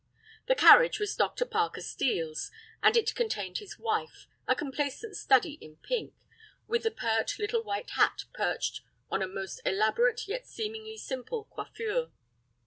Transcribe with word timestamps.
The 0.47 0.55
carriage 0.55 0.97
was 0.99 1.15
Dr. 1.15 1.45
Parker 1.45 1.79
Steel's, 1.79 2.49
and 2.81 2.97
it 2.97 3.13
contained 3.13 3.59
his 3.59 3.77
wife, 3.77 4.25
a 4.47 4.55
complacent 4.55 5.15
study 5.15 5.59
in 5.61 5.75
pink, 5.75 6.15
with 6.67 6.87
a 6.87 6.89
pert 6.89 7.37
little 7.37 7.63
white 7.63 7.91
hat 7.91 8.25
perched 8.33 8.81
on 9.11 9.21
a 9.21 9.27
most 9.27 9.61
elaborate 9.63 10.27
yet 10.27 10.47
seemingly 10.47 10.97
simple 10.97 11.43
coiffure. 11.51 12.07